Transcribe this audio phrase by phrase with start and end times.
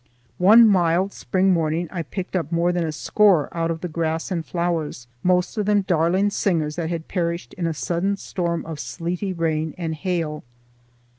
[0.39, 4.31] One mild spring morning I picked up more than a score out of the grass
[4.31, 8.79] and flowers, most of them darling singers that had perished in a sudden storm of
[8.79, 10.43] sleety rain and hail.